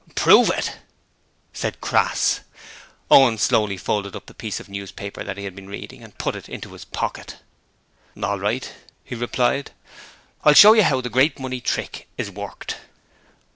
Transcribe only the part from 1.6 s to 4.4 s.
Crass. Owen slowly folded up the